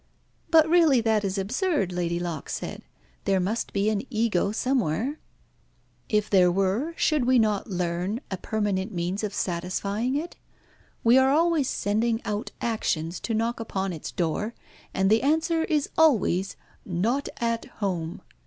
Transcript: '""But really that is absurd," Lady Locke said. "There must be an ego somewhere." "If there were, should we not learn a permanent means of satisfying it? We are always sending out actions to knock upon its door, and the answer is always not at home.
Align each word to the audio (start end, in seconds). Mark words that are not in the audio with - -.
'""But 0.49 0.67
really 0.67 0.99
that 1.01 1.23
is 1.23 1.37
absurd," 1.37 1.91
Lady 1.91 2.19
Locke 2.19 2.49
said. 2.49 2.81
"There 3.25 3.39
must 3.39 3.71
be 3.71 3.87
an 3.91 4.01
ego 4.09 4.51
somewhere." 4.51 5.19
"If 6.09 6.27
there 6.27 6.51
were, 6.51 6.95
should 6.97 7.25
we 7.25 7.37
not 7.37 7.69
learn 7.69 8.19
a 8.31 8.37
permanent 8.37 8.91
means 8.91 9.23
of 9.23 9.31
satisfying 9.31 10.15
it? 10.15 10.37
We 11.03 11.19
are 11.19 11.29
always 11.31 11.69
sending 11.69 12.19
out 12.25 12.49
actions 12.61 13.19
to 13.19 13.35
knock 13.35 13.59
upon 13.59 13.93
its 13.93 14.09
door, 14.11 14.55
and 14.91 15.07
the 15.07 15.21
answer 15.21 15.65
is 15.65 15.87
always 15.99 16.55
not 16.83 17.29
at 17.39 17.65
home. 17.65 18.23